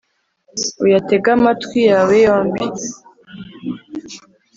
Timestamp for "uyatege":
0.83-1.29